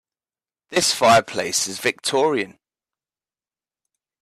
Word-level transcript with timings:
This 0.69 0.95
fireplace 0.95 1.67
is 1.67 1.77
Victorian. 1.77 2.57